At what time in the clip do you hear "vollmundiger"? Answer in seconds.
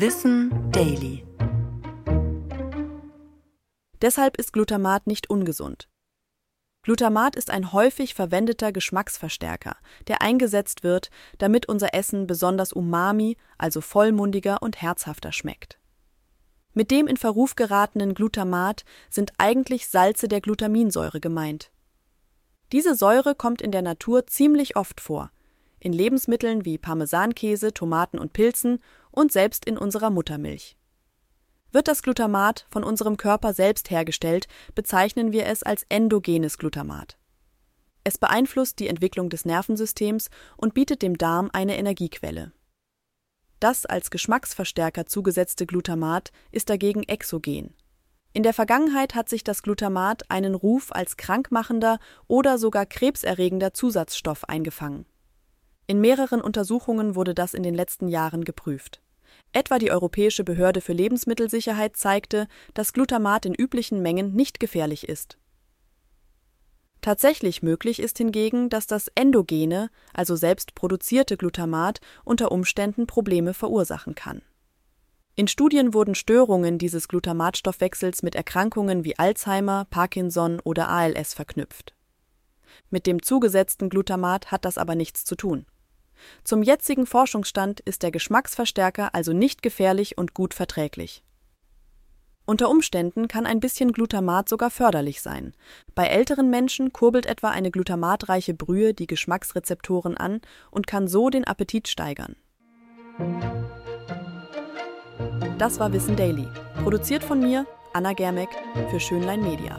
13.80-14.62